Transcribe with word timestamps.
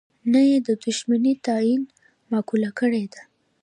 نه 0.31 0.39
یې 0.49 0.57
د 0.67 0.69
دوښمنی 0.83 1.33
تعین 1.45 1.81
معقوله 2.29 2.69
کړې 2.79 3.03
ده. 3.13 3.21